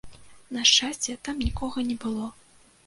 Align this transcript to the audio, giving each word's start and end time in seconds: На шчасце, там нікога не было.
На 0.57 0.63
шчасце, 0.69 1.15
там 1.29 1.41
нікога 1.47 1.87
не 1.93 2.01
было. 2.09 2.25